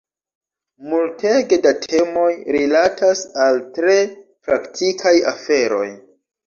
Multege 0.93 1.59
da 1.67 1.73
temoj 1.83 2.31
rilatas 2.57 3.23
al 3.45 3.63
tre 3.79 4.01
praktikaj 4.49 5.19
aferoj. 5.37 5.89